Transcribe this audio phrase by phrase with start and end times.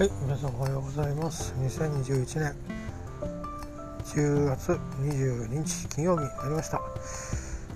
[0.00, 1.52] はい皆さんおはようございます。
[1.58, 2.54] 2021年
[4.06, 4.72] 10月
[5.02, 6.80] 22日金曜日になりました、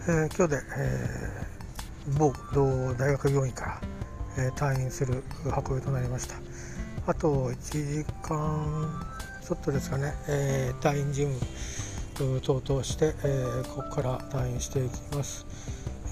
[0.09, 2.33] えー、今日で、えー、某
[2.95, 3.81] 大学病院から、
[4.39, 5.23] えー、退院する
[5.69, 6.37] 運びとなりました。
[7.07, 9.07] あと1時間
[9.47, 15.45] ちょっとですかね、えー、退院事務等々して、えー、ここから退院していきます。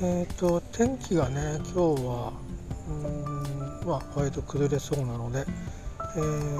[0.02, 2.32] えっ、と天気がね今日は
[2.86, 5.46] うんまあ割と崩れそうなので
[6.16, 6.56] えー、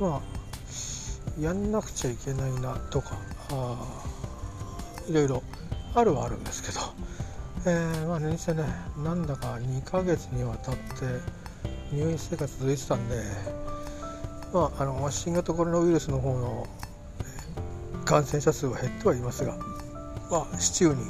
[0.00, 3.18] まあやんなくちゃいけないなとか
[5.08, 5.42] いろいろ
[5.94, 6.80] あるはあるんですけど、
[7.66, 8.64] えー、まあ何せね
[9.02, 10.80] なんだか2ヶ月にわたって
[11.92, 13.22] 入院生活続いてたんで、
[14.52, 16.66] まあ、あの新型コロナウイルスの方の
[18.04, 19.56] 感染者数は減ってはいますが、
[20.30, 21.02] まあ、市中に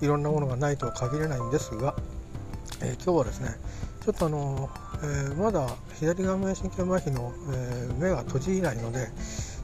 [0.00, 1.94] いろんなものがないとは限らないんですが、
[2.82, 3.50] えー、今日はですね
[4.04, 4.68] ちょっとあの
[5.02, 5.66] えー、まだ
[5.98, 9.08] 左顔面神経麻痺の、えー、目が閉じないので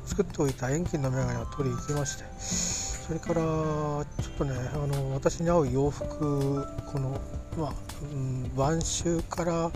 [0.07, 4.05] 作っておいた遠近の眼鏡を取りに行きましてそれからちょっ
[4.39, 7.21] とねあの私に合う洋服この、
[7.59, 9.71] まあうん、晩秋から、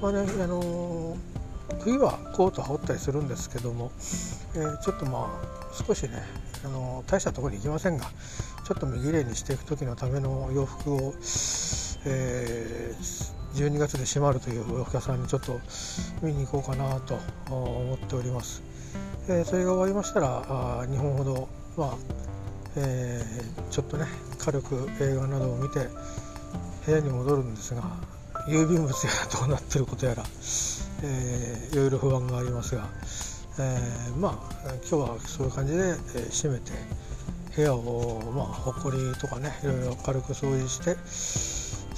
[0.00, 1.16] まあね、あの
[1.80, 3.90] 冬はコート羽織ったりするんですけども、
[4.54, 6.22] えー、ちょっとまあ少しね
[6.64, 8.06] あの大したところに行きませんが
[8.66, 11.14] ちょっと身ぎれいにしていく時のための洋服を、
[12.06, 12.94] え、
[13.54, 15.60] 12月で閉まるというお客さんにちょっと
[16.22, 17.18] 見に行こうかなと
[17.50, 18.62] 思っております。
[19.28, 21.96] え、それが終わりましたらあ2本ほど、まあ
[22.76, 23.22] え、
[23.70, 24.06] ちょっとね
[24.38, 25.88] 軽く映画などを見て
[26.86, 27.82] 部屋に戻るんですが
[28.48, 30.22] 郵便物やらどうなってることやら、
[31.02, 32.86] えー、いろいろ不安がありますが、
[33.58, 36.70] えー、まあ今日はそういう感じで、えー、閉めて
[37.56, 40.96] 部屋をまあほりとかねいろいろ軽く掃除して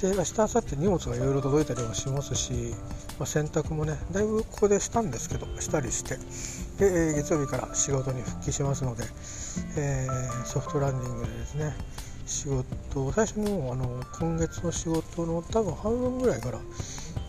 [0.01, 2.73] で明日明後日荷物がいろいろ届いたりもしますし、
[3.19, 6.15] まあ、洗濯もねだいぶここでしたんですけどしたりして
[6.79, 9.03] で月曜日から仕事に復帰しますので、
[9.77, 11.73] えー、ソフトランディングでですね
[12.25, 16.59] 仕事最初のあの今月の仕事の多分半分ぐらいから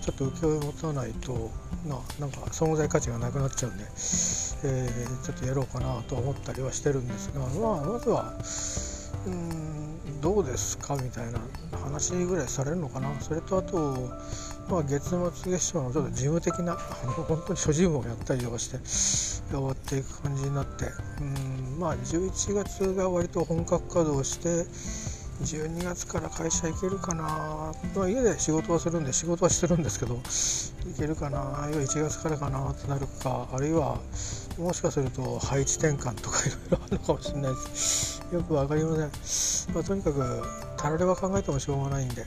[0.01, 1.51] ちょっと請負い持たないと
[1.89, 8.35] ななんか存在価値がなくなっちゃうんで、えー、ちょっとやろうかなと思ったりはしてるんですが、まあ、まずは
[9.27, 9.90] うん
[10.21, 10.97] どうですか？
[10.97, 11.41] みたいな
[11.83, 13.09] 話ぐらいされるのかな？
[13.21, 13.97] それとあと、
[14.69, 15.19] まあ、月末
[15.53, 18.79] 月賞のちょっと事務的な本当に諸事務をやったりとかして
[19.51, 20.85] 終わっていく感じになって
[21.21, 21.25] う
[21.77, 24.49] んまあ11月が割と本格稼働して
[25.43, 30.23] 12月から会社行けるかな、まあ、家で仕事はするんで仕事はしてるんですけど行
[30.99, 31.63] けるかな？
[31.63, 33.99] あるいは1月からかなってなるかあるいは
[34.59, 38.10] もしかすると配置転換とかいろいろあるのかもしれないです。
[38.33, 40.43] よく分かりません、まあ、とにかく
[40.77, 42.25] たられは考えてもしょうがないんで、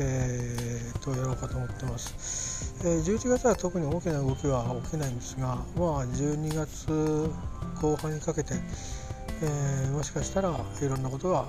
[0.00, 7.30] えー、とやろうかと思ってます、えー、11月は特に大きな動きは起きないんですがまあ12月
[7.80, 8.54] 後半にかけて、
[9.42, 11.46] えー、もしかしたらいろんなことが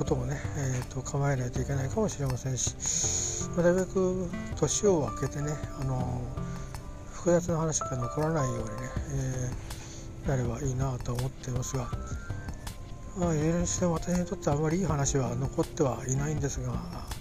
[0.00, 6.22] こともね、えーと、構えないといけないかもしれませんし、まあ、なるべく年を明けてね、あの
[7.12, 8.72] 複雑な話が残らないようにね、
[9.10, 9.79] えー、
[10.26, 11.88] なればいいなと思ってますが、
[13.18, 16.72] まあ、いずれにしても私にとってあまりいい話は残ってはいないんですが、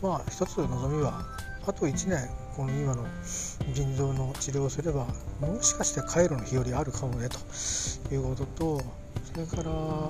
[0.02, 1.26] まあ、一つ望みは
[1.68, 3.06] あと1年この今の
[3.74, 5.06] 腎臓の治療をすれば
[5.40, 8.82] もしかして回路の日和あるかもねということと
[9.34, 10.10] それから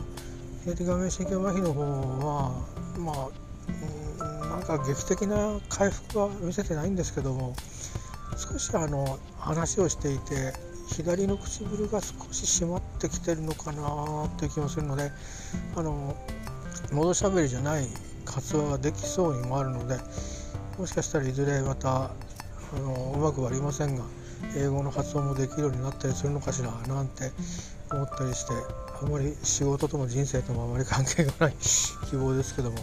[0.66, 2.66] 左顔面神経麻痺の方は
[2.98, 7.56] まあなんか劇的な回復は見せてないんですけども
[8.38, 10.54] 少しあの話をしていて
[10.96, 15.12] 左の唇が少し締まってきてるのかなという気もするので
[15.76, 16.16] あの
[16.92, 17.88] 戻しゃべりじゃない
[18.26, 19.98] 活話ができそうにもあるので
[20.78, 22.12] もしかしたらいずれまたあ
[22.80, 24.04] のうまくはありませんが
[24.56, 27.32] 英語の発音もできるようになったりするのかしらなんて
[27.92, 28.54] 思ったりして
[29.02, 31.54] あまり仕事とも人生ともあまり関係がない
[32.10, 32.78] 希望ですけども、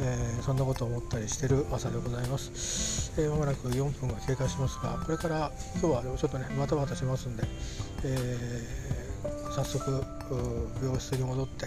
[0.00, 5.50] えー、そんなことを思ったりしてる朝でございます、えー、もなく4分が経過しますがこれから
[5.80, 7.42] 今日はちょっとねバタバタしますんで、
[8.04, 10.04] えー、早速
[10.80, 11.66] 病室に戻って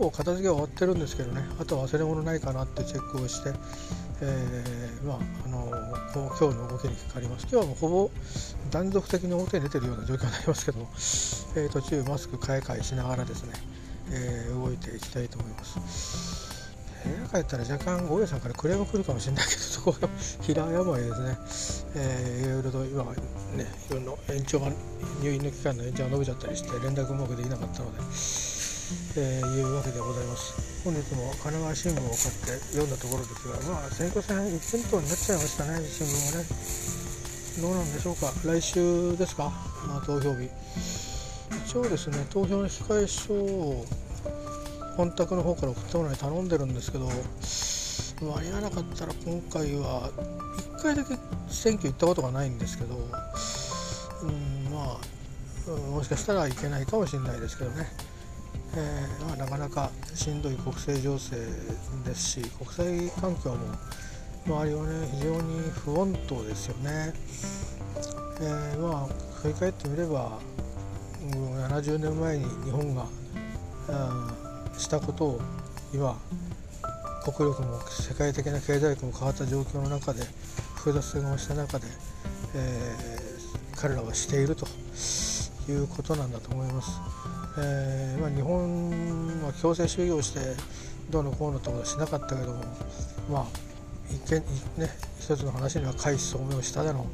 [0.00, 1.42] もう片付けは終わってるんですけどね。
[1.60, 3.52] あとは忘れ物ないかなってチェックをして、
[4.22, 5.68] えー、まああの
[6.14, 7.42] 今日の動きにかかります。
[7.42, 8.10] 今日はもうほぼ
[8.70, 10.78] 断続的に表に出てるような状況になりますけど、
[11.60, 13.52] えー、途中マスク買い替えしながらですね、
[14.10, 16.48] えー、動いていきたいと思います。
[17.04, 20.08] 部屋帰ったら若干大家さんからクレーム来るかもしれないけど そこが
[20.40, 24.72] 平病ですね、えー、いろいろと今ねいろんな延長が
[25.22, 28.59] 入院の期間の延長が伸びちゃったりして連絡うまくできなかったので。
[29.16, 30.82] えー、いうわけでございます。
[30.84, 36.48] 本日も神奈川新聞を買って読んだところですがまあ選挙戦一辺倒になっちゃいましたね新聞はね。
[37.60, 38.32] どうなんでしょうか。
[38.44, 39.52] 来週ですか、
[39.86, 40.48] まあ、投票日。
[41.66, 43.84] 一応ですね投票の控え書を
[44.96, 50.10] 本宅の方から送ってもらい頼んでるんですけど間に合わなかったら今回は
[50.78, 51.16] 1回だけ
[51.48, 53.00] 選挙行ったことがないんですけどう
[54.26, 57.86] んまあもしかしたらいけないかもしれないですけどね、
[58.76, 61.36] えー、まあ、なかなかしんどい国政情勢
[62.04, 63.56] ですし国際環境も
[64.46, 67.12] 周りはね非常に不穏当ですよね、
[68.40, 70.38] えー、まあ振り返ってみれば
[71.32, 73.06] 70年前に日本が
[74.78, 75.40] したことを
[75.92, 76.16] 今
[77.24, 80.22] 国力も世界的な経済力も変わった状況の中で
[80.76, 81.86] 複雑性が増した中で、
[82.54, 84.66] えー、彼らはしていると
[85.70, 87.29] いうことなんだと思います。
[87.58, 90.40] えーまあ、日本は強制収容して
[91.10, 92.62] どうのこうのところしなかったけども
[93.30, 93.44] まあ
[94.08, 94.40] 一見
[94.82, 97.06] ね一つの話には回避聡明しただの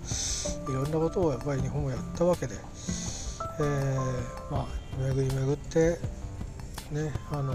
[0.68, 4.66] いろんなことをやっぱり日本もやったわけで、えー、まあ
[4.98, 5.98] 巡り巡って
[6.92, 7.54] ねあの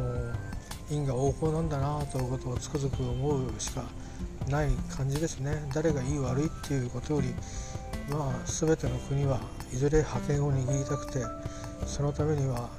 [0.90, 3.84] 因果応報なんだなということをつくづく思うしか
[4.50, 5.70] ない感じですね。
[5.74, 7.34] 誰がいい悪いっていうことより
[8.12, 9.40] まあ全ての国は
[9.74, 11.20] いずれ覇権を握りたくて
[11.86, 12.70] そのためには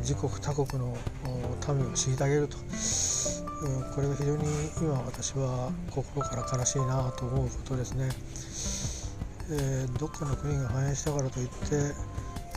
[0.00, 4.44] 自国他国の民を虐げると、うん、これが非常に
[4.80, 8.08] 今私は心から悲しいなと思うことですね、
[9.50, 11.54] えー、どっかの国が繁栄したからといって、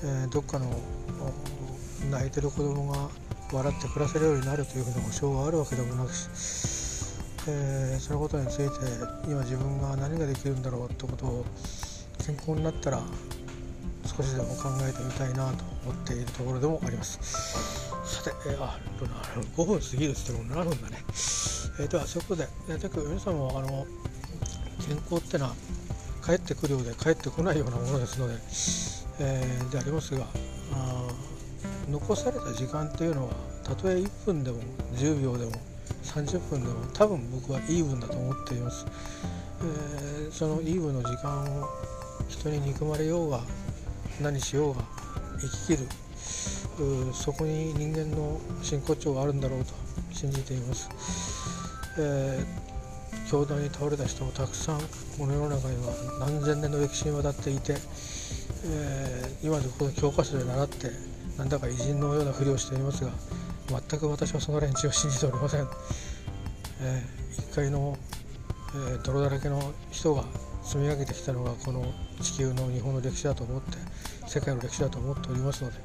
[0.04, 0.69] えー、どっかの
[2.12, 3.10] 泣いてる子供が
[3.51, 6.27] 笑って暮らせるようになるというふうな保証があるわけでもなくし、
[7.48, 8.63] えー、そのことについて
[9.27, 11.45] 今自分が何ができるんだろうってことを
[12.30, 13.02] 健康になったら
[14.06, 17.90] 少しでも考えてみたいなと思っているところでもあります。
[18.06, 18.78] さて、えー、あ
[19.56, 20.98] 5分過ぎるって言っても7分だね、
[21.80, 23.86] えー、ではそういうことで、えー、皆さんもあの
[24.86, 25.56] 健康ってのは
[26.24, 28.34] 帰ってくるようで帰ってこないようなものですので、
[29.20, 30.26] えー、でありますが
[31.90, 33.34] 残された時間っていうのは
[33.64, 34.60] たとえ1分でも
[34.96, 35.52] 10秒でも
[36.04, 38.86] 30分でも多分僕はイーブンだと思っています、
[39.62, 41.70] えー、そのイーブンの時間を
[42.30, 43.42] 人に憎まれようが
[44.22, 44.84] 何しようが
[45.40, 45.88] 生き切る
[47.14, 49.74] そこに人間の真骨頂があるんだろうと
[50.14, 50.90] 信じています、
[51.98, 54.80] えー、教団に倒れた人もたくさん
[55.18, 57.76] この世の中には何千年の歴史にわたっていて、
[58.66, 60.92] えー、今でこの教科書で習って
[61.38, 63.12] なんだか偉人のようなふりをしていますが
[63.90, 65.68] 全く私はその連中を信じておりません、
[66.81, 67.98] えー、一回の、
[68.94, 70.24] え、泥だらけの人が
[70.69, 71.83] 積み上げてきたのがこの
[72.21, 73.77] 地球の日本の歴史だと思って
[74.27, 75.77] 世界の歴史だと思っておりますので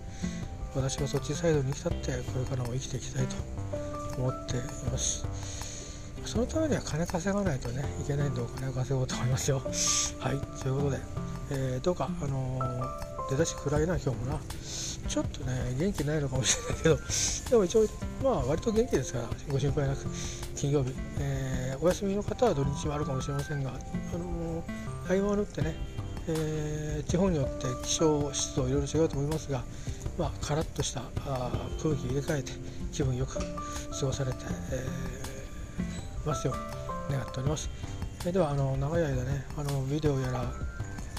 [0.75, 3.36] 私はそっちサイドに来たってこれからも生きていきたいと
[4.19, 4.60] 思ってい
[4.92, 5.26] ます。
[6.26, 9.62] そのためには金稼がないとねいけないんでお金を稼ごうと思いますよ。
[10.19, 10.62] はい。
[10.62, 10.98] ということで、
[11.50, 14.40] えー、どうかあのー、出だし暗いな今日もな
[15.08, 16.96] ちょっとね元気ないのかもしれないけど
[17.50, 17.86] でも一応
[18.22, 20.06] まあ割と元気ですからご心配なく
[20.54, 25.76] 金曜日、えー、お休みの方は土日はあるかもしれませんが、あのー、合間を縫ってね、
[26.28, 29.64] えー、地方によって気象湿度いろいろ違うと思いますが、
[30.18, 32.52] まあ、カラッとしたあ空気入れ替えて
[32.92, 34.38] 気分よく過ごされて、
[34.72, 36.54] えー、ますよ
[37.08, 37.69] うに願っております。
[38.24, 40.50] えー、ではあの長い間ねあのビデオやら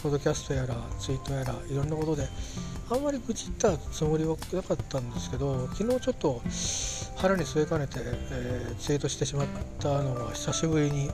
[0.06, 2.28] ポッドキャストやらツイートやらいろんなことで
[2.92, 6.42] あんまり愚痴ったつもりはなかったんですけど昨日ちょっと
[7.18, 9.48] 腹に据えかねて、えー、ツイートしてしまっ
[9.80, 11.10] たのが久しぶりに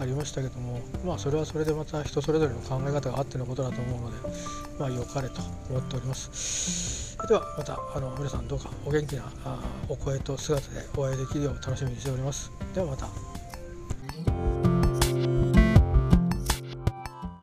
[0.00, 4.28] ありましたけどもまあそれはそれでまた人それぞれの考え方があってのことだと思うので
[4.76, 7.16] まあ良かれと思っております。
[7.28, 12.50] ではまたあの皆さんどうかお元気なあお声と姿でお会いできるよう楽しみにしております。
[12.74, 14.71] ではまた。